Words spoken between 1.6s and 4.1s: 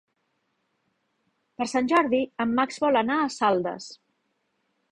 Sant Jordi en Max vol anar a Saldes.